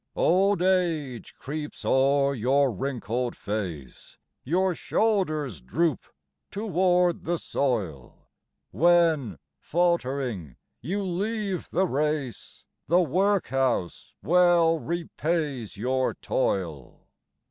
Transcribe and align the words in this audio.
Old 0.15 0.63
age 0.63 1.35
creeps 1.35 1.85
o'er 1.85 2.33
your 2.33 2.71
wrinkled 2.71 3.35
face, 3.37 4.17
Your 4.43 4.73
shoulders 4.73 5.61
droop 5.61 6.05
toward 6.49 7.23
the 7.25 7.37
soil; 7.37 8.27
When, 8.71 9.37
faltering, 9.59 10.55
you 10.81 11.03
leave 11.03 11.69
the 11.69 11.85
race, 11.85 12.65
The 12.87 12.99
workhouse 13.03 14.15
well 14.23 14.79
repays 14.79 15.77
your 15.77 16.15
toil. 16.15 17.05